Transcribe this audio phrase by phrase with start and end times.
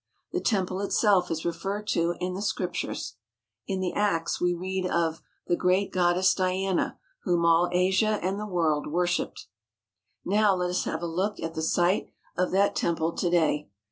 [0.31, 3.17] The temple itself is referred to in the Scriptures.
[3.67, 8.47] In the Acts we read of "the great goddess Diana, whom all Asia and the
[8.47, 9.45] world worshipped/'
[10.25, 13.69] Now let us have a look at the site of that temple to day.